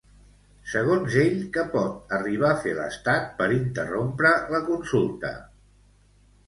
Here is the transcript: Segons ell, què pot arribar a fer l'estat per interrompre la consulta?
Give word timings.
Segons 0.69 1.17
ell, 1.23 1.35
què 1.57 1.65
pot 1.75 2.15
arribar 2.19 2.49
a 2.55 2.57
fer 2.65 2.73
l'estat 2.81 3.31
per 3.43 3.51
interrompre 3.61 4.35
la 4.57 4.65
consulta? 4.73 5.35